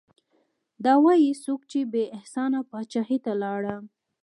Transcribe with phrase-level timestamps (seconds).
[0.83, 3.83] دا وايي څوک چې بې احسانه پاچاهي ته لاړم